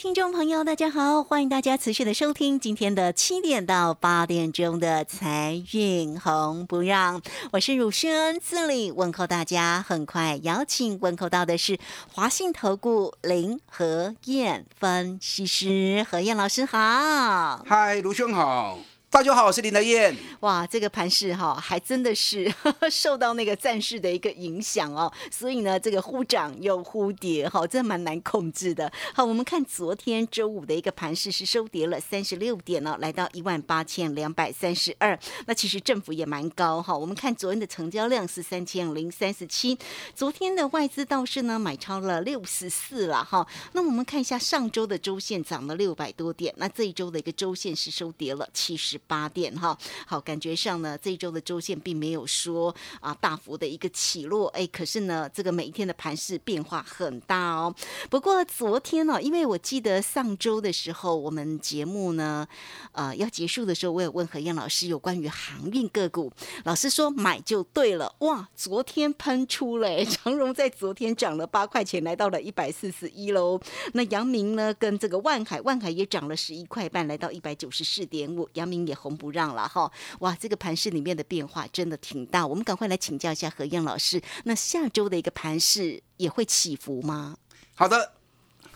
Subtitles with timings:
[0.00, 7.20] 听众朋友，大家好，欢迎大家持续的收听今天的七点到八点钟的财运红不让，
[7.52, 9.84] 我是汝轩，这里问候大家。
[9.86, 11.78] 很快邀请问候到的是
[12.10, 17.62] 华信投顾林和燕分析师何燕老师好。
[17.66, 18.78] 嗨，卢兄好，
[19.12, 20.16] 大家好，我是林德燕。
[20.38, 22.48] 哇，这个盘势哈，还真的是
[22.88, 28.90] 受到那个战事的一个影响哦，所以呢，这个忽涨又忽跌，哈，真蛮难控制的。
[29.12, 35.18] 好，我们看昨天周五的一个盘势是收跌了三十六点哦，来到一万八千两百三十二。
[35.46, 36.96] 那其实振幅也蛮高哈。
[36.96, 39.76] 我们看昨天的成交量是三千零三十七，
[40.14, 43.44] 昨天的外资倒是呢买超了六十四了哈。
[43.72, 49.76] 那我们看一下上周的周线涨了六百多点，那这一周的一个周线是收跌了七十八点哈。
[50.06, 57.74] 好，感觉上呢这一周的周线并没有说啊大幅的一个起落，哎，可是呢这个每一天的盘势变化很大哦。
[58.08, 62.46] 不过昨天呢，因为我记得上周的时候，我们节目呢
[62.92, 66.32] 呃要结束的时候，我有问何燕老师有关于航运个股，
[66.64, 68.14] 老师说买就对了。
[68.20, 73.60] 哇，昨天喷出了，长荣在昨天涨了八块钱，来到了一百四十一喽。
[73.94, 79.90] 那阳明呢跟这个万海，万海也涨了十一块半，来到一百九十四点五，阳明也红不让了哈。
[80.18, 84.20] 哇，这个盘势里面的变化真的挺大，我们赶快来请教一下何燕老师。
[84.44, 87.36] 那下周的一个盘势也会起伏吗？
[87.74, 88.12] 好的，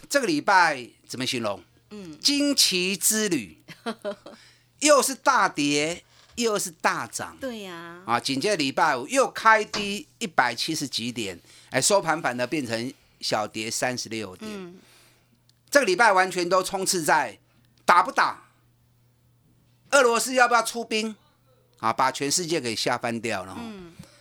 [0.08, 1.60] 这个礼拜怎么形容？
[1.90, 3.58] 嗯，惊奇之旅，
[4.80, 6.04] 又是大跌，
[6.36, 7.36] 又是大涨。
[7.40, 11.38] 对呀、啊，紧接着礼拜五又开低一百七十几点，
[11.70, 14.50] 哎，收盘反而变成小跌三十六点。
[14.50, 14.78] 嗯
[15.70, 17.36] 这个礼拜完全都充斥在
[17.84, 18.43] 打不打，
[19.90, 21.14] 俄罗斯要不要出兵
[21.78, 23.56] 啊，把全世界给吓翻掉了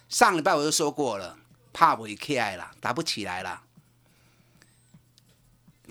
[0.10, 1.38] 上礼拜我就说过了，
[1.72, 3.64] 怕不起来了，打不起来了。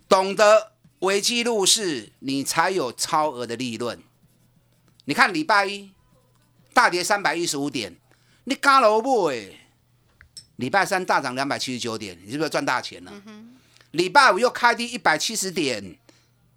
[0.09, 4.01] 懂得危机入市，你才有超额的利润。
[5.07, 5.91] 你看礼拜一
[6.73, 7.97] 大跌三百一十五点，
[8.45, 9.59] 你干萝卜哎！
[10.57, 13.13] 礼拜三大涨两百七十九点，你是不是赚大钱了？
[13.91, 15.99] 礼拜五又开低一百七十点，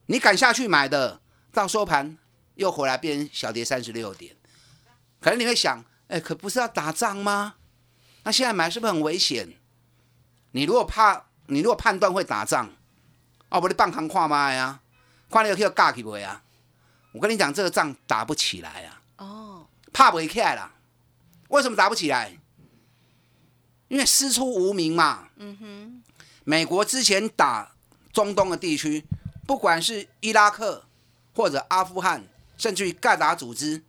[0.06, 1.20] 你敢下去买的，
[1.52, 2.16] 到收盘
[2.56, 4.36] 又回来变小跌三十六点。
[5.22, 7.56] 可能你会想，哎，可不是要打仗吗？
[8.24, 9.54] 那现在买是不是很危险？
[10.52, 12.70] 你如果怕，你如果判断会打仗，
[13.50, 14.80] 哦，不，你半扛跨妈呀，
[15.30, 16.44] 看你有去尬起不啊？
[17.12, 20.74] 我跟你讲，这个仗打不起来啊，哦，怕不起来啦。
[21.50, 22.38] 为什么打不起来？
[23.88, 25.30] 因为师出无名嘛。
[25.38, 26.04] 嗯哼，
[26.44, 27.76] 美国之前打
[28.12, 29.06] 中东的地区，
[29.46, 30.86] 不管是伊拉克
[31.34, 32.24] 或者阿富汗，
[32.58, 33.84] 甚至于盖达组织，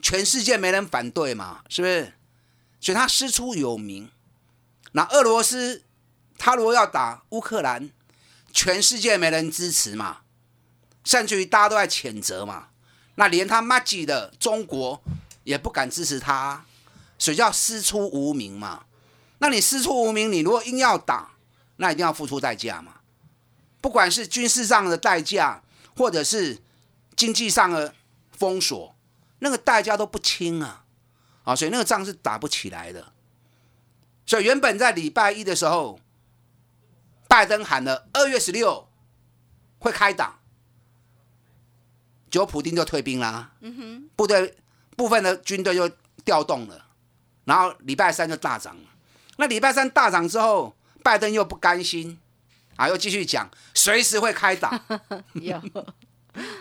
[0.00, 2.12] 全世界没人反对嘛，是不是？
[2.80, 4.10] 所以他师出有名。
[4.92, 5.82] 那俄罗斯，
[6.38, 7.90] 他如果要打乌克兰，
[8.52, 10.18] 全世界没人支持嘛，
[11.04, 12.68] 甚至于大家都在谴责嘛。
[13.16, 15.02] 那连他妈鸡的中国
[15.44, 16.64] 也不敢支持他，
[17.18, 18.84] 所以叫师出无名嘛。
[19.38, 21.32] 那你师出无名，你如果硬要打，
[21.76, 22.96] 那一定要付出代价嘛。
[23.80, 25.62] 不管是军事上的代价，
[25.96, 26.58] 或者是
[27.14, 27.94] 经济上的
[28.36, 28.94] 封锁，
[29.40, 30.84] 那个代价都不轻啊。
[31.44, 33.12] 啊，所以那个仗是打不起来的。
[34.26, 36.00] 所以原本在礼拜一的时候，
[37.28, 38.88] 拜登喊了二月十六
[39.78, 40.40] 会开打，
[42.28, 44.56] 结果普丁就退兵啦，嗯部队
[44.96, 45.88] 部分的军队就
[46.24, 46.86] 调动了，
[47.44, 48.82] 然后礼拜三就大涨了。
[49.36, 50.74] 那礼拜三大涨之后，
[51.04, 52.18] 拜登又不甘心，
[52.74, 54.82] 啊，又继续讲随时会开打，
[55.34, 55.62] 有，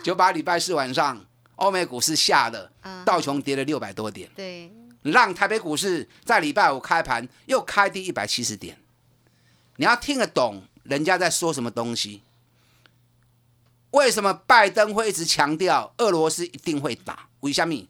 [0.03, 1.25] 就把礼拜四晚上
[1.55, 4.71] 欧美股市吓得啊道琼跌了六百多点，对，
[5.03, 8.77] 让台北股市在礼拜五开盘又开低一百七十点。
[9.77, 12.21] 你要听得懂人家在说什么东西。
[13.91, 17.29] 为什么拜登会一直强调俄罗斯一定会打？
[17.39, 17.87] 为什么？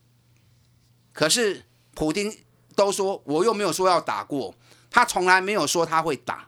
[1.14, 1.64] 可是
[1.96, 2.38] 普京
[2.76, 4.54] 都说我又没有说要打过，
[4.92, 6.48] 他从来没有说他会打，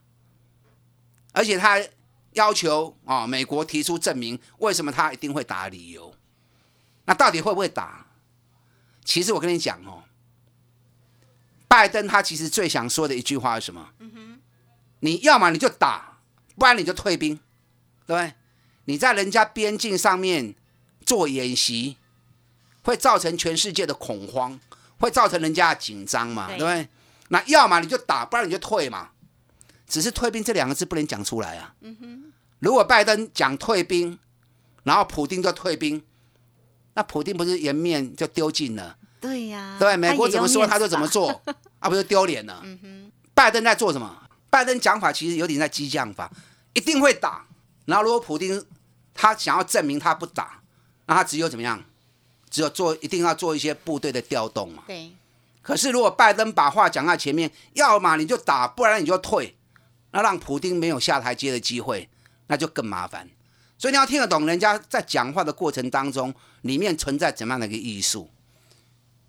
[1.32, 1.82] 而且他
[2.34, 6.14] 要求啊、美国提出证明为什么他一定会打的理由。
[7.08, 8.06] 那到底会不会打？
[9.04, 10.04] 其实我跟你讲哦，
[11.68, 13.90] 拜登他其实最想说的一句话是什么？
[15.00, 16.20] 你要么你就打，
[16.58, 17.36] 不然你就退兵，
[18.06, 18.34] 对不对？
[18.86, 20.56] 你在人家边境上面
[21.06, 21.98] 做演习，
[22.84, 24.60] 会造成全世界的恐慌，
[25.00, 26.90] 会造成人家的紧张嘛，对对不对？
[27.30, 29.12] 那要么你就打，不然你就退嘛。
[29.88, 31.76] 只是退兵这两个字不能讲出来啊。
[32.60, 34.20] 如果拜登讲退兵，
[34.84, 36.04] 然后普丁就退兵，
[36.98, 38.98] 那普丁不是颜面就丢尽了？
[39.22, 41.30] 对呀，对，美国怎么说他就怎么做，
[41.78, 42.66] 啊，不是丢脸了？
[43.36, 44.24] 拜登在做什么？
[44.50, 46.32] 拜登讲法其实有点在激将法，
[46.74, 47.46] 一定会打。
[47.86, 48.66] 然后如果普丁
[49.14, 50.60] 他想要证明他不打，
[51.06, 51.84] 那他只有怎么样？
[52.50, 54.82] 只有做一定要做一些部队的调动嘛。
[54.88, 55.12] 对，
[55.62, 59.56] 可是如果拜登把话讲在前面，要么你就打，不然你就退，
[60.10, 62.10] 那让普丁没有下台阶的机会，
[62.48, 63.30] 那就更麻烦。
[63.80, 68.30] 所以你要听得懂人家在讲话的过程当中，里面存在怎么样的一个艺术。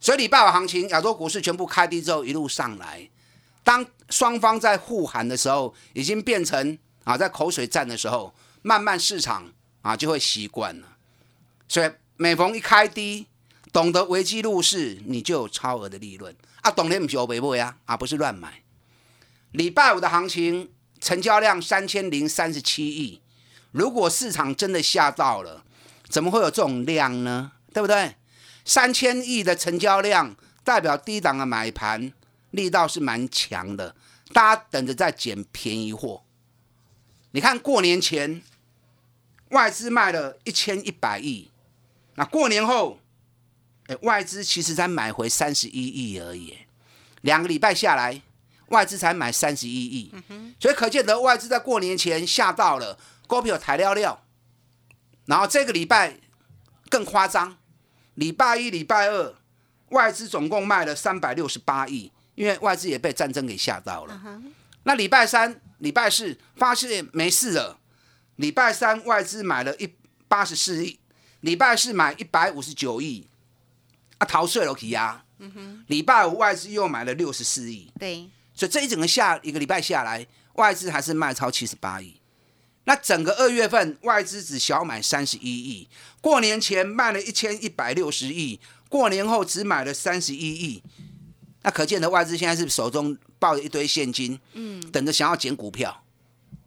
[0.00, 3.08] 所以礼拜五行情，亚洲股市全部开低之后一路上来，
[3.64, 8.32] 当双方在互喊的时候，已经变成啊在口水战的时候，
[8.62, 9.52] 慢慢市场
[9.82, 10.96] 啊就会习惯了。
[11.66, 13.26] 所以每逢一开低，
[13.72, 16.70] 懂得危机入市，你就有超额的利润啊！
[16.70, 18.62] 懂得不是欧北呀，啊不是乱买。
[19.52, 20.70] 礼拜五的行情
[21.00, 23.20] 成交量三千零三十七亿，
[23.72, 25.64] 如果市场真的吓到了，
[26.08, 27.52] 怎么会有这种量呢？
[27.72, 28.16] 对不对？
[28.64, 30.34] 三千亿的成交量
[30.64, 32.12] 代表低档的买盘
[32.50, 33.94] 力道是蛮强的，
[34.32, 36.22] 大家等着在捡便宜货。
[37.30, 38.42] 你看过年前
[39.50, 41.50] 外资卖了一千一百亿，
[42.14, 42.98] 那过年后，
[43.86, 46.56] 哎，外资其实才买回三十一亿而已，
[47.20, 48.20] 两个礼拜下来，
[48.68, 50.12] 外资才买三十一亿，
[50.60, 54.22] 所以可见得外资在过年前吓到了，股票抬料料，
[55.28, 56.16] 然后这个礼拜
[56.88, 57.54] 更夸张，
[58.14, 59.34] 礼拜一、礼拜二
[59.90, 64.18] 外资总共卖了三百六十八亿，因为外资也被战争给吓到了。
[64.84, 67.78] 那礼拜三、礼拜四发现没事了，
[68.36, 69.94] 礼拜三外资买了一
[70.28, 70.98] 八十四亿，
[71.40, 73.28] 礼拜四买一百五十九亿，
[74.16, 75.26] 啊，逃税了起啊。
[75.88, 82.17] 礼拜五外资又买了六十四亿，对，所以这一整个下一个礼拜下来，外资还是卖超七十八亿。
[82.88, 85.86] 那整个二月份外资只小买三十一亿，
[86.22, 88.58] 过年前卖了一千一百六十亿，
[88.88, 90.82] 过年后只买了三十一亿。
[91.60, 96.02] 那可见的外资现在是手中抱着一堆现金，嗯，等着想要捡股票。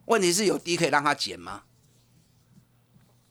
[0.04, 1.64] 问题是有低可以让他捡吗？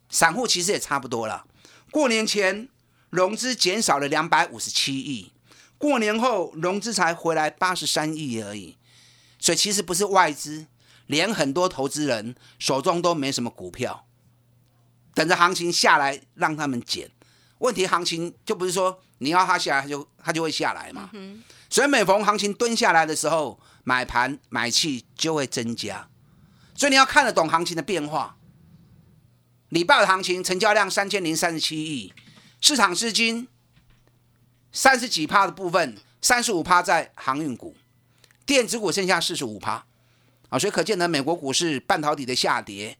[0.10, 1.46] 散户其实也差不多了。
[1.92, 2.68] 过年前
[3.10, 5.32] 融资减少了两百五十七亿，
[5.78, 8.76] 过年后融资才回来八十三亿而已。
[9.40, 10.68] 所以其实不是外资，
[11.08, 14.06] 连很多投资人手中都没什么股票，
[15.14, 17.12] 等着行情下来让他们减。
[17.60, 21.10] 问题行情就不是说你要它下来，它就它就会下来嘛。
[21.70, 26.08] 所以每逢行情蹲下来的时候，买盘买气就会增加。
[26.76, 28.38] 所以你要看得懂行情的变化。
[29.70, 32.14] 礼拜的行情成交量三千零三十七亿，
[32.60, 33.48] 市场资金
[34.72, 37.76] 三十几趴的部分，三十五趴在航运股，
[38.46, 39.86] 电子股剩下四十五趴。
[40.52, 42.98] 啊，所以可见呢，美国股市半导体的下跌，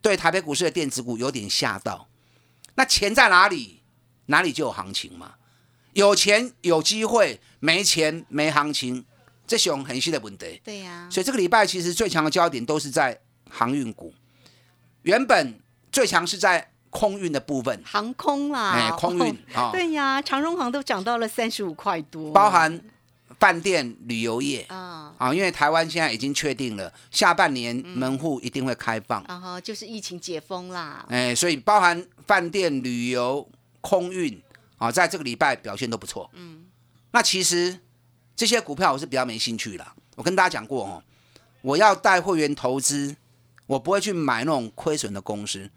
[0.00, 2.08] 对台北股市的电子股有点吓到。
[2.76, 3.82] 那钱在哪里，
[4.26, 5.34] 哪里就有行情嘛。
[5.92, 9.04] 有钱有机会，没钱没行情，
[9.46, 10.60] 这种很细的问题。
[10.64, 14.14] 对呀，所以这个礼拜其实最强的焦点都是在航运股，
[15.02, 15.60] 原本
[15.92, 22.80] 最强是在空运的部分，航空啦，哎，空运啊、对呀，长荣航都涨到了三十五块多，包含
[23.38, 33.48] 饭店、旅游业啊，啊，因为台湾现在已经确定了，下半年门户一定会开放，然后就是疫情解封啦，哎，所以包含饭店、旅游、
[33.80, 34.42] 空运
[34.76, 36.28] 啊，在这个礼拜表现都不错。
[36.34, 36.66] 嗯，
[37.12, 37.78] 那其实
[38.34, 39.94] 这些股票我是比较没兴趣啦。
[40.16, 41.02] 我跟大家讲过哦，
[41.62, 43.14] 我要带会员投资，
[43.66, 45.70] 我不会去买那种亏损的公司。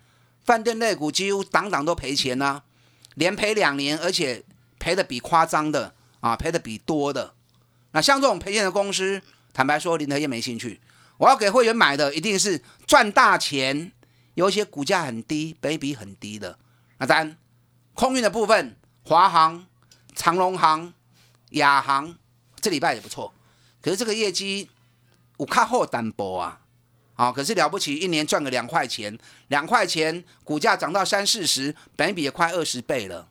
[0.44, 2.64] 饭店类股几乎档档都赔钱呐、
[3.14, 4.44] 连赔两年，而且
[4.80, 7.36] 赔的比夸张的啊，赔的比多的。
[7.92, 9.22] 那像这种赔钱的公司，
[9.54, 10.80] 坦白说，林德燕没兴趣。
[11.18, 13.92] 我要给会员买的一定是赚大钱，
[14.34, 16.58] 有一些股价很低、本益比很低的。
[16.98, 17.38] 那当然，
[17.94, 19.68] 空运的部分，华航、
[20.16, 20.94] 长荣航、
[21.52, 22.16] 亚航
[22.60, 23.34] 这礼拜也不错，
[23.82, 24.70] 可是这个业绩
[25.38, 26.62] 有靠后单薄啊。
[27.14, 29.16] 好、可是了不起，一年赚个两块钱，
[29.50, 33.30] 两块钱股价涨到三四十，本比也快二十倍了，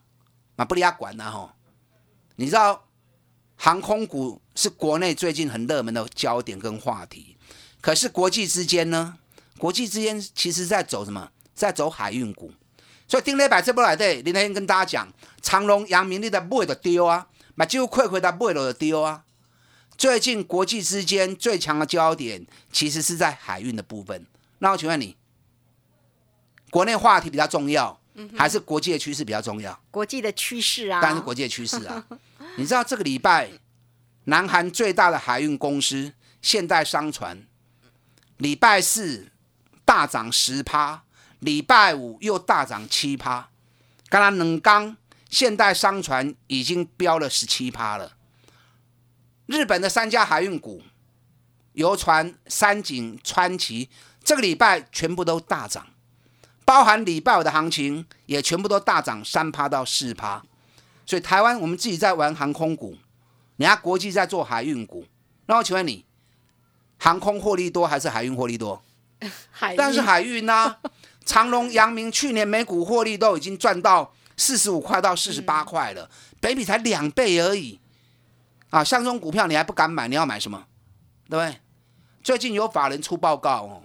[0.55, 1.51] 啊，不理他管了、吼。
[2.37, 2.85] 你知道
[3.63, 7.37] 航空股是国内最近很热门的焦点跟话题，
[7.79, 9.19] 可是国际之间呢？
[9.59, 11.29] 国际之间其实在走什么？
[11.53, 12.51] 在走海运股。
[13.07, 15.13] 所以丁磊摆这波来对，林德燕跟大家讲，
[15.43, 19.25] 长隆、阳明你的买就丢啊，把就亏亏的买了就丢啊。
[19.95, 24.25] 最近国际之间最强的焦点其实是在海运的部分。
[24.57, 25.15] 那我请问你，
[26.71, 28.01] 国内话题比较重要，
[28.35, 29.79] 还是国际的趋势比较重要？
[29.91, 32.03] 国际的趋势啊，当然是国际的趋势啊。
[32.57, 33.49] 你知道这个礼拜，
[34.25, 37.47] 南韩最大的海运公司现代商船，
[38.37, 39.31] 礼拜四
[39.85, 41.03] 大涨十趴，
[41.39, 43.49] 礼拜五又大涨七趴。
[44.09, 44.97] 刚刚冷刚
[45.29, 48.17] 现代商船已经飙了十七趴了。
[49.45, 50.83] 日本的三家海运股，
[51.73, 53.89] 游船、三井、川崎，
[54.23, 55.87] 这个礼拜全部都大涨，
[56.65, 60.43] 包含礼拜五的行情也全部都大涨三趴到四趴。
[61.05, 62.97] 所以台湾我们自己在玩航空股，
[63.57, 65.05] 人家国际在做海运股。
[65.45, 66.05] 那我请问你，
[66.97, 68.81] 航空获利多还是海运获利多？
[69.51, 70.77] 海但是海运呢、
[71.25, 77.79] 长隆、阳明去年每股获利都已经赚到四十五块到四十八块了，北比才两倍而已。
[78.69, 80.65] 啊，像这种股票你还不敢买，你要买什么？
[81.29, 81.59] 对不对？
[82.23, 83.83] 最近有法人出报告哦，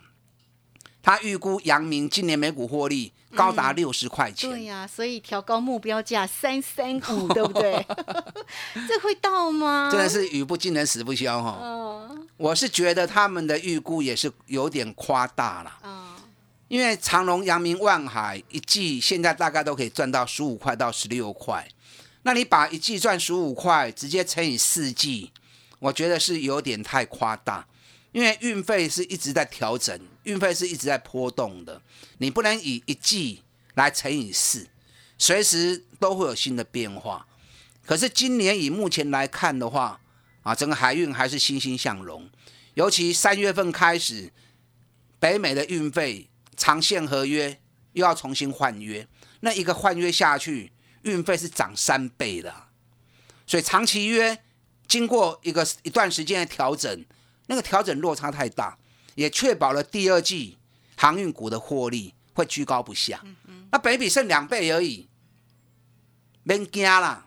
[1.02, 4.50] 他预估阳明今年每股获利高达六十块钱。
[4.50, 7.86] 对呀、所以调高目标价三三五， 对不对？
[8.88, 9.88] 这会到吗？
[9.92, 12.26] 真的是语不惊人死不休哈、嗯。
[12.36, 16.14] 我是觉得他们的预估也是有点夸大了，嗯，
[16.68, 21.66] 因为长隆、阳明、万海一季现在大概都可以赚到十五块到十六块，
[22.22, 25.32] 那你把一季赚十五块直接乘以四季，
[25.78, 27.66] 我觉得是有点太夸大，
[28.16, 31.82] 因为运费是一直在调整，运费是一直在波动的，
[32.16, 33.42] 你不能以一季
[33.75, 34.68] 来乘以四，
[35.18, 37.26] 随时都会有新的变化。
[37.85, 40.00] 可是今年以目前来看的话，
[40.44, 42.30] 啊，整个海运还是欣欣向荣，
[42.73, 44.32] 尤其三月份开始，
[45.18, 47.61] 北美的运费长线合约
[47.92, 49.06] 又要重新换约，
[49.40, 52.68] 那一个换约下去，运费是涨三倍的，
[53.46, 54.38] 所以长期约
[54.88, 57.04] 经过一个一段时间的调整，
[57.46, 58.76] 那个调整落差太大，
[59.14, 60.58] 也确保了第二季
[60.96, 63.22] 航运股的获利会居高不下。
[63.70, 65.08] 那北比剩两倍而已，
[66.42, 67.26] 免惊啦。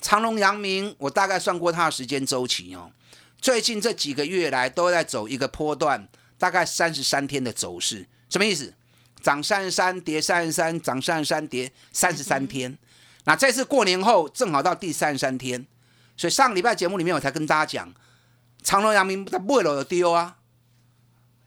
[0.00, 2.92] 长隆、阳明，我大概算过它的时间周期哦。
[3.40, 8.74] 最近这几个月来都在走一个波段，大概三十三天的走势，什么意思？
[9.22, 12.76] 涨三十三，跌三十三，涨三十三，跌三十三天。
[13.24, 15.66] 那这次过年后正好到第三十三天，
[16.14, 17.94] 所以上个礼拜节目里面我才跟大家讲，
[18.64, 20.38] 长隆、阳明它不会有丢啊。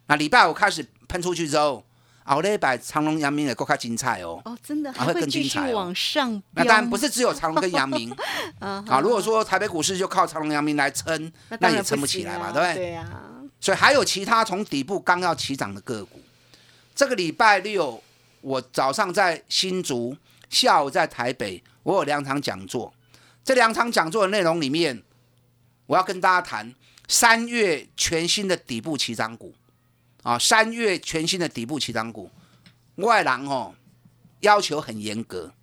[0.06, 1.84] 那礼拜五开始喷出去之后，
[2.24, 4.42] 后礼拜长隆、阳明也够开精彩哦。
[4.46, 8.16] 哦，真的还会更精彩哦往上那当然不是只有长隆跟阳明
[8.60, 9.00] 啊 啊。
[9.02, 12.76] 如果说台北股市就靠长隆、阳明来撑，那也撑不起来嘛，对不对？
[12.76, 13.10] 对呀，
[13.60, 16.22] 所以还有其他从底部刚要起涨的个股。
[16.96, 18.02] 这个礼拜六，
[18.42, 20.16] 我早上在新竹，
[20.50, 22.94] 下午在台北，我有两场讲座。
[23.44, 25.04] 这两场讲座的内容里面，
[25.86, 26.74] 我要跟大家谈
[27.08, 29.56] 三月全新的底部起涨股
[30.24, 32.30] 啊，三月全新的底部起涨股。
[32.98, 33.76] 外郎哦，
[34.42, 35.54] 要求很严格，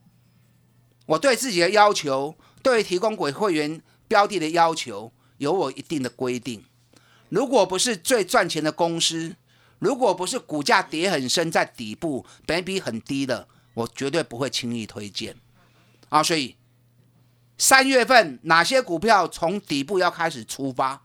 [1.07, 6.65] 我对自己的要求，对提供给会员标的的要求，有我一定的规定。
[7.29, 9.35] 如果不是最赚钱的公司，
[9.81, 15.37] 如果不是股价跌很深，在底部，本比很低的，我绝对不会轻易推荐。
[16.09, 16.57] 啊，所以
[17.59, 21.04] 三月份哪些股票从底部要开始出发？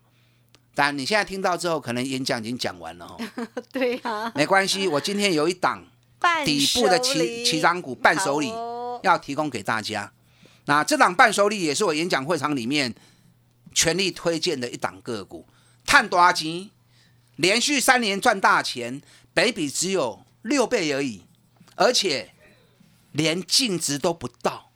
[0.80, 3.20] 但你现在听到之后，可能演讲已经讲完了哦，
[3.70, 5.86] 对呀，没关系，我今天有一档
[6.46, 10.10] 底部的手起礼起涨股伴手礼哦要提供给大家。
[10.68, 12.96] 那这档伴手礼也是我演讲会场里面
[13.74, 15.46] 全力推荐的一档个股，
[15.86, 16.70] 探多少钱？
[17.36, 19.02] 连续三年赚大钱，
[19.34, 21.26] 北比只有六倍而已，
[21.76, 22.34] 而且
[23.12, 24.72] 连净值都不到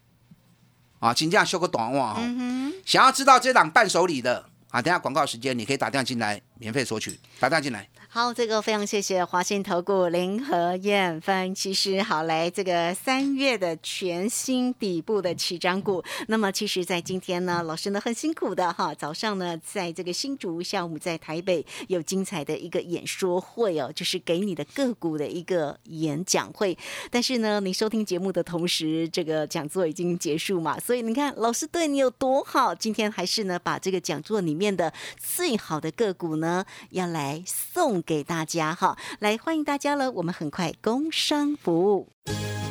[0.99, 1.13] 啊！
[1.13, 2.73] 请这样修个短话哦。
[2.85, 7.87] 想要知道这档伴手礼的啊，等下广告时间你可以打电话进来免费索取，打电话进来。
[8.15, 11.99] 好，这个非常谢谢华信投顾林和燕分其实。
[12.03, 16.03] 好，来这个三月的全新底部的起涨股。
[16.27, 26.77] 那么，其实，在今天呢，老师呢很辛苦的哈，早上呢在这个新竹，下午在台北有精彩的一个演说会哦，就是给你的个股的一个演讲会。
[27.09, 42.09] 但是呢，你收听节目的同时，这个讲座已经结束嘛，所以你看老师对你有多好，今天还是呢把这个讲座里面的最好的个股呢要来送给大家哈，来欢迎大家了，我们很快工商服务。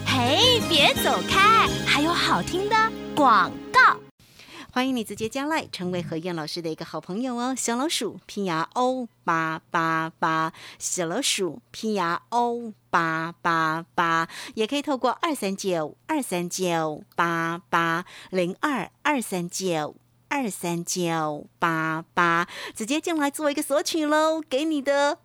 [0.06, 2.76] 嘿，别走开，还有好听的
[3.16, 3.98] 广告。
[4.74, 7.54] 欢迎你直接加来，成为何燕老师的一个好朋友哦。
[7.54, 19.96] 小老鼠拼牙 O 八八八，小老鼠拼牙 O 八八八，也可以透过二三九二三九八八零二二三九。
[20.34, 25.18] 二三九八八，直接进来做一个索取喽，给你的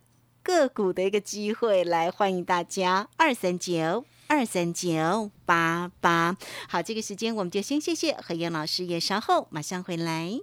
[0.44, 4.04] 个股的一个机会，来欢迎大家二三九。
[4.28, 6.36] 二三九八八，
[6.68, 10.42] 好，这个时间我们就先谢谢何燕老师，也稍后马上回来。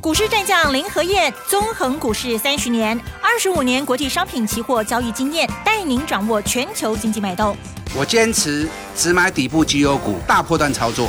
[0.00, 7.56] 股市战将林和燕，纵横股市三十年，二十五年国际商品期货交易经验，带您掌握全球经济脉动。
[7.96, 11.08] 我坚持只买底部绩优股，大波段操作。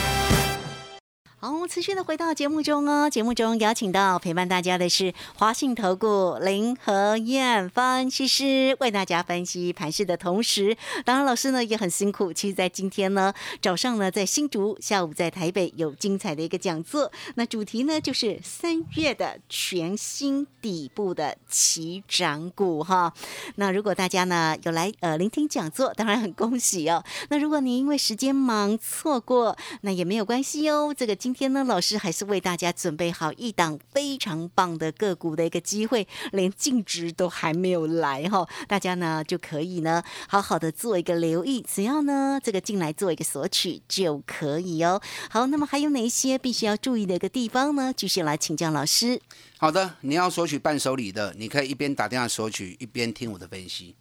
[1.43, 3.09] 好，持续的回到节目中哦。
[3.09, 12.31] 节目中邀请到陪伴大家的是华信投顾林和燕分析师，为大家分析盘势的同时，当然老师呢也很辛苦。
[12.31, 17.11] 其实，在今天呢早上呢在新竹，下午在台北有精彩的一个讲座。
[17.33, 23.11] 那主题呢就是三月的全新底部的起涨股哈。
[23.55, 27.03] 那如果大家呢有来呃聆听讲座，当然很恭喜哦。
[27.29, 30.93] 那如果您因为时间忙错过，那也没有关系哦。
[30.95, 45.01] 这个今今天呢，老师还是为大家准备好一档非常棒的个股的一个机会，连净值都还没有来哈，大家呢就可以呢好好的做一个留意，只要呢这个进来做一个索取就可以哦。
[45.29, 47.93] 好，那么还有哪一些必须要注意的一个地方呢？
[47.95, 49.21] 继续来请教老师。
[49.57, 53.95] 好的，你要索取伴手礼的，你可以一边打电话索取，一边听我的分析。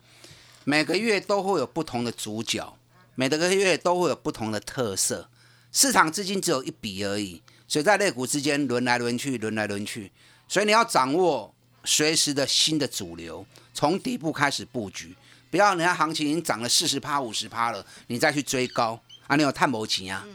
[0.65, 2.77] 每个月都会有不同的主角，
[3.15, 5.30] 每个月都会有不同的特色。
[5.73, 10.11] 市场资金只有一笔而已，所以在类股之间轮来轮去，轮来轮去，
[10.49, 15.15] 所以你要掌握随时的新的主流，从底部开始布局，
[15.51, 19.37] 不要人家行情已经涨了四十趴、五十趴了，你再去追高啊！
[19.37, 20.27] 你有探谋钱啊？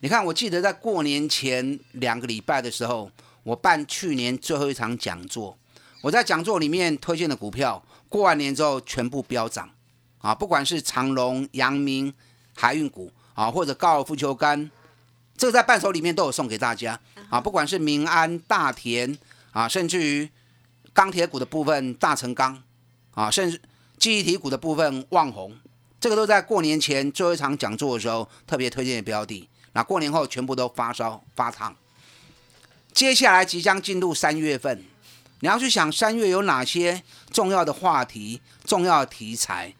[0.00, 3.10] 你看，我记得在过年前两个礼拜的时候，
[3.42, 5.58] 我办去年最后一场讲座，
[6.00, 9.68] 我在讲座里面推荐的股票，过完年之后全部飙涨
[10.18, 10.34] 啊！
[10.34, 12.14] 不管是长隆、阳明、
[12.54, 14.70] 海运股啊，或者高尔夫球杆，
[15.36, 17.40] 这个在伴手里面都有送给大家啊！
[17.40, 19.18] 不管是民安、大田
[19.52, 20.30] 啊，甚至于
[20.92, 22.62] 钢铁股的部分大成钢
[23.12, 23.60] 啊，甚至
[23.98, 25.56] 记忆体股的部分旺宏，
[26.00, 29.48] 这个都在过年前最后一场讲座的时候特别推荐的标的。
[29.72, 31.74] 那过年后全部都发烧发烫，
[32.92, 34.84] 接下来即将进入三月份，
[35.40, 39.74] 你要去想三月有哪些重要的话题、重要的题材。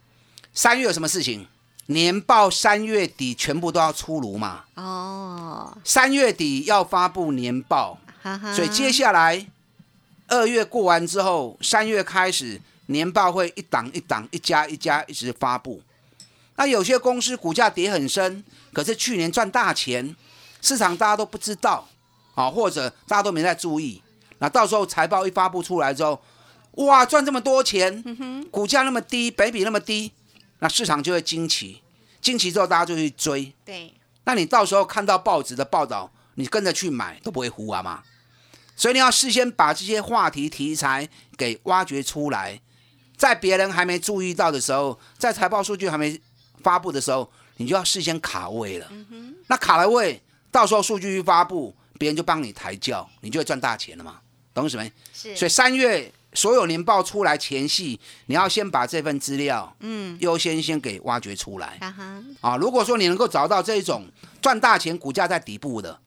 [0.52, 1.46] 三月有什么事情？
[1.86, 4.64] 年报三月底全部都要出炉嘛？
[4.74, 9.46] 哦，三月底要发布年报，哈哈，所以接下来
[10.28, 15.82] 二月过完之后，三月开始年报会一档一档、一家一家一直发布。
[16.56, 18.42] 那有些公司股价跌很深，
[18.72, 20.14] 可是去年赚大钱，
[20.62, 21.86] 市场大家都不知道
[22.34, 24.00] 啊，或者大家都没在注意。
[24.38, 26.20] 那到时候财报一发布出来之后，
[26.72, 28.02] 哇，赚这么多钱，
[28.50, 30.12] 股价那么低，北比那么低，
[30.64, 31.82] 那市场就会惊奇，
[32.22, 33.52] 惊奇之后大家就去追。
[33.66, 33.92] 对，
[34.24, 38.02] 那你到时候看到报纸的报道，你跟着去买都不会糊啊嘛。
[38.74, 42.58] 所以你要事先把这些话题题材给挖掘出来，
[43.14, 46.18] 在别人还没注意到的时候，在财报数据还没
[46.62, 48.90] 发布的时候，你就要事先卡位了。
[49.48, 54.18] 那卡了位，到时候数据一发布，别人就帮你抬轿，你就会赚大钱了嘛，
[54.54, 54.90] 懂什么？
[55.12, 61.78] 是所以三月所有年报出来前夕，你要先把这份资料嗯，优先先给挖掘出来
[62.40, 62.56] 啊。
[62.56, 64.06] 如果说你能够找到这一种
[64.42, 66.00] 赚大钱、股价在底部的，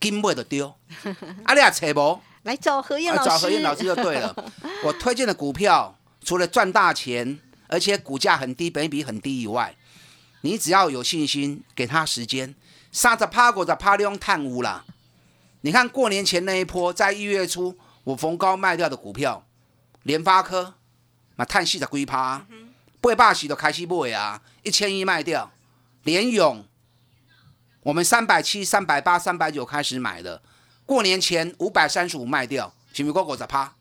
[0.00, 0.74] 金位的丢，
[1.44, 2.20] 啊，你也扯不？
[2.44, 4.52] 来找何燕老师，啊找何燕老师就对了。
[4.84, 9.74] 我推荐的股票，除了赚大钱，而且股价很低、本比很低以外，
[10.42, 12.54] 你只要有信心，给他时间，
[12.92, 14.84] 三十趴股的趴利用探污啦。
[15.62, 19.46] 你看过年前那一波，在一月初我逢高卖掉的股票，
[20.04, 20.74] 联发科，
[21.36, 22.46] 嘛探四十几趴，
[23.00, 25.50] 八百四就开始卖啊，一千一卖掉，
[26.04, 26.64] 联勇，
[27.82, 30.40] 我们三百七、三百八、三百九开始买的，
[30.86, 33.74] 过年前五百三十五卖掉，是不是够五十趴？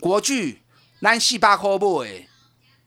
[0.00, 0.62] 国巨
[1.00, 2.28] 咱四百块买，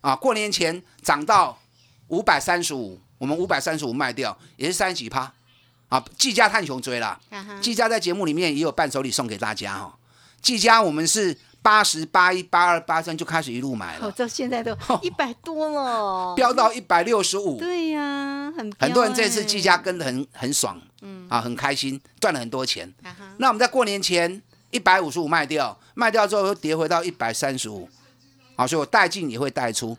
[0.02, 1.60] 啊，过年前涨到
[2.08, 5.34] 五百三十五，我们五百三十五卖掉，也是三十几趴，
[5.90, 9.98] 啊，技嘉探穷追啦，哈哈，技嘉在节目里面也有伴手礼送给大家哈、
[10.42, 21.28] 技嘉我们是八十八一八二八三就开始一路买哦，了，到现在都 一百多了，飙到一百六十五，对呀，很很多人这次技嘉跟的很很爽，嗯。
[21.30, 22.92] 啊，很开心，赚了很多钱。
[23.38, 27.88] 那我们在过年前一百五十五卖掉，卖掉之后又跌回到一百三十五，
[28.58, 29.98] 啊，所以我带进也会带出。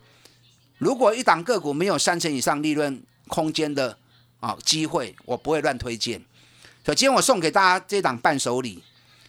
[0.77, 3.97] 如果一档个股没有三成以上利润空间的
[4.41, 6.21] 啊机会，我不会乱推荐。
[6.85, 8.83] 所以今天我送给大家这档伴手礼，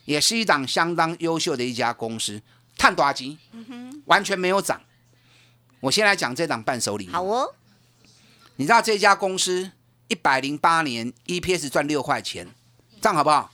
[0.05, 2.41] 也是一档相当优秀的一家公司，
[2.77, 3.37] 碳短机，
[4.05, 4.81] 完全没有涨。
[5.79, 7.07] 我先来讲这档伴手礼。
[7.09, 7.55] 好哦，
[8.55, 9.71] 你知道这家公司
[10.07, 12.47] 一百零八年 EPS 赚六块钱，
[13.01, 13.51] 这样好不好？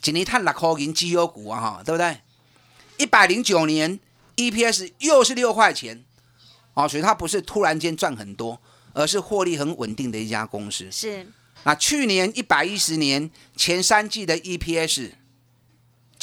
[0.00, 2.18] 几年碳六块银绩优股啊，哈，对不对？
[2.98, 3.98] 一百零九年
[4.36, 6.04] EPS 又是六块钱，
[6.74, 8.60] 哦，所以它不是突然间赚很多，
[8.92, 10.90] 而是获利很稳定的一家公司。
[10.92, 11.26] 是
[11.64, 15.12] 那去年一百一十年前三季的 EPS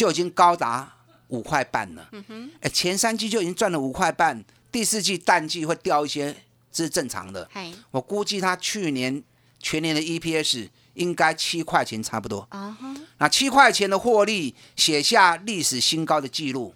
[0.02, 0.92] 就已经高达
[1.28, 2.10] 五块半了。
[2.12, 6.36] 嗯哼，哎，前三季就已经赚了五块半，第四季淡季会掉一些，
[6.72, 7.48] 这是正常的。
[7.54, 9.22] 嗨我估计它去年
[9.60, 12.48] 全年的 EPS 应该七块钱差不多。
[12.50, 16.74] 啊哈，那七块钱的获利写下历史新高的记录。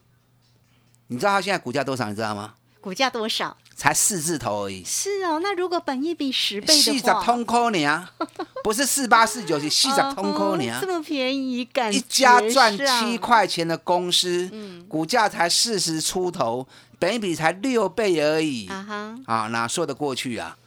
[1.07, 2.07] 你知道它现在股价多少？
[2.09, 2.53] 你知道吗？
[2.79, 3.57] 股价多少？
[3.75, 4.83] 才四字头而已。
[4.85, 8.09] 是哦，那如果本一比十倍四十的话，通扣你啊，
[8.63, 10.87] 不是四八四九，是四十通扣你啊哦这。
[10.87, 14.49] 么便宜，感觉一家赚七，块钱的公司，
[14.87, 16.65] 股价才四十出头，
[16.97, 18.67] 本益比才六倍而已。
[18.67, 20.57] 啊哈，啊，哪说得过去啊？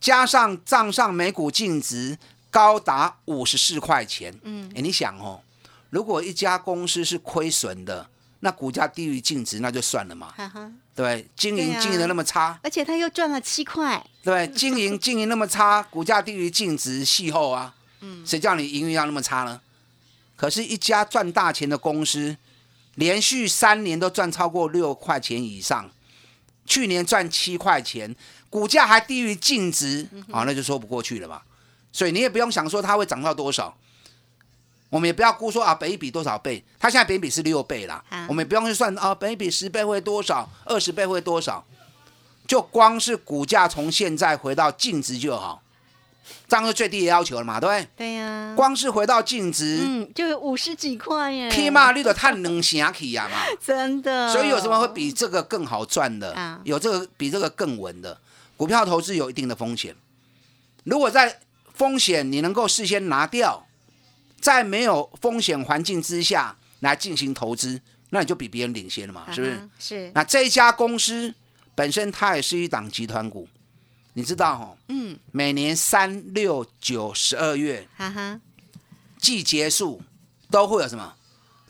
[0.00, 2.16] 加上账上每股净值
[2.50, 4.70] 高达五十四块钱，嗯。
[4.76, 5.40] 哎，你想哦，
[5.90, 8.08] 如果一家公司是亏损的，
[8.46, 10.32] 那股价低于净值，那就算了嘛，
[10.94, 11.28] 对对？
[11.34, 14.46] 经营经营的那么差，而且他又赚了七块，对？
[14.46, 19.60] 经营经营那么差，股价低于净值，戏后啊，嗯谁叫你营运要那么差呢？
[20.36, 22.36] 可是，一家赚大钱的公司，
[22.94, 25.90] 连续三年都赚超过六块钱以上，
[26.64, 28.14] 去年赚七块钱，
[28.48, 31.42] 股价还低于净值，啊，那就说不过去了吧。
[31.90, 33.76] 所以你也不用想说它会涨到多少，
[34.88, 38.02] 我们也不要估说啊，本一比多少倍，它现在本一比是六倍啦。
[38.08, 41.64] 啊，我们也不用去算啊，本一比十倍会多少，二十倍会多少，
[42.46, 45.62] 就光是股价从现在回到净值就好，
[46.48, 47.88] 这样是最低的要求了嘛，对不对？
[47.96, 53.38] 对呀，光是回到净值，嗯，就有五十几块耶，起码你得探两成起呀嘛。
[53.60, 56.32] 真的，所以有什么会比这个更好赚的？
[56.34, 56.60] 啊。
[56.64, 58.18] 有这个比这个更稳的？
[58.56, 59.94] 股票投资有一定的风险。
[60.84, 61.40] 如果在
[61.74, 63.65] 风险你能够事先拿掉，
[64.46, 67.80] 在没有风险环境之下来进行投资，
[68.10, 69.52] 那你就比别人领先了嘛，是不是？
[69.54, 69.68] 啊？
[69.80, 71.34] 是，那这一家公司
[71.74, 73.48] 本身它也是一档集团股，
[74.12, 78.40] 你知道哈、嗯，每年三六九十二月哈哈，
[79.18, 80.00] 季结束
[80.48, 81.14] 都会有什么？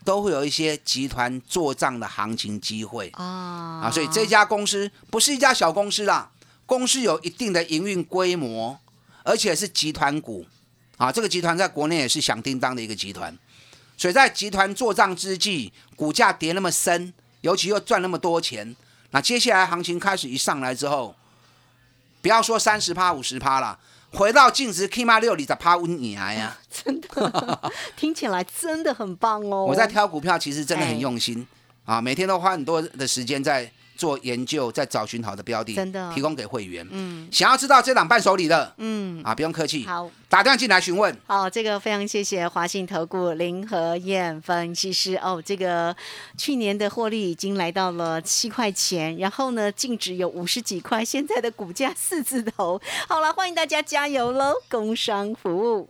[0.05, 6.31] 都会有一些集团做账的行情机会哦，啊，所以这家公司不是一家小公司啦，
[6.67, 8.79] 公司有一定的营运规模，
[9.25, 10.45] 而且是集团股
[10.97, 13.37] 啊，这个集团在国内也是响叮当的一个集团，
[13.97, 18.75] 所以在集团做账之际，股价跌那么深，尤其又赚那么多钱，
[19.11, 21.15] 那接下来行情开始一上来之后，
[22.23, 23.79] 不要说三十趴五十趴啦，
[24.13, 26.57] 回到净值起码六里的趴温你来呀。
[26.85, 29.65] 真的听起来真的很棒哦。
[29.65, 31.47] 我在挑股票其实真的哎很用心
[31.85, 36.87] 啊，每天都花很多的时间在做研究，在找寻好的标的，真的提供给会员。
[36.91, 40.09] 嗯想要知道这档伴手礼的嗯，啊，不用客气，好。
[40.29, 41.17] 打电话进来询问。
[41.27, 45.41] 好，这个非常谢谢华信投顾林和燕分析师哦。
[45.45, 45.95] 这个
[46.37, 52.81] 去年的获利已经来到了七块钱，然后呢净值有五十几块，现在的股价四字头。
[53.09, 54.55] 好了，欢迎大家加油喽！
[54.69, 55.89] 工商服务。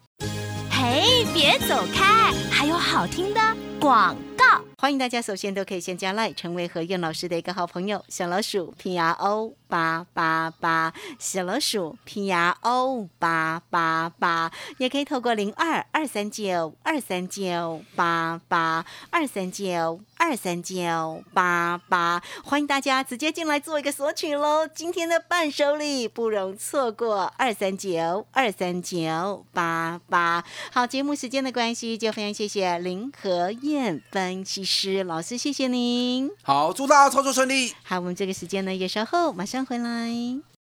[0.70, 3.40] 嘿，别走开，还有好听的
[3.80, 4.62] 广告。
[4.78, 8.04] 欢迎大家，首先都可以先加赖，成为何燕老师的一个好朋友。
[8.08, 24.68] 小老鼠 P R O 八八八，小老鼠 P R O 八八八，也可以透过零二二三九二三九八八二三九二三九八八，欢迎大家直接进来做一个索取喽。
[24.68, 30.44] 今天的伴手礼不容错过，二三九二三九八八。
[30.70, 36.30] 好，节目时间的关系，就非常谢谢林和燕分分析师老师，谢谢您。
[36.42, 37.72] 好，祝大家操作顺利。
[37.82, 40.10] 好，我们这个时间呢也稍后马上回来。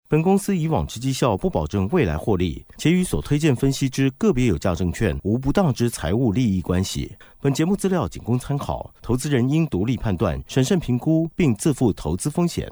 [0.08, 7.12] 本公司以往之绩效不保证未来获利，且与所推荐分析之个别有价证券无不当之财务利益关系。
[7.42, 12.72] 本节目资料仅供参考，投资人应独立判断、审慎评估，并自负投资风险。